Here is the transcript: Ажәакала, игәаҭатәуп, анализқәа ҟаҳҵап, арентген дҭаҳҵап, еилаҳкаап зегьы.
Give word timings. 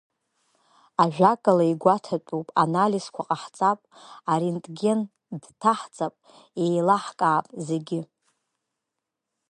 Ажәакала, 1.03 1.63
игәаҭатәуп, 1.71 2.47
анализқәа 2.63 3.27
ҟаҳҵап, 3.27 3.79
арентген 4.31 4.99
дҭаҳҵап, 5.41 6.13
еилаҳкаап 6.63 7.45
зегьы. 7.67 8.01